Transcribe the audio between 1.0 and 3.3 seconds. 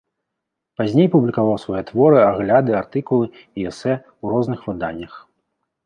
публікаваў свае творы, агляды, артыкулы